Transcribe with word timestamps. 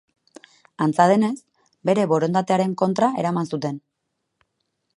Antza 0.85 1.05
denez, 1.11 1.33
bere 1.89 2.05
borondatearen 2.13 2.73
kontra 2.83 3.11
eraman 3.25 3.53
zuten. 3.55 3.77